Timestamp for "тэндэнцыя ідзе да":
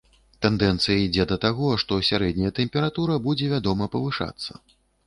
0.43-1.37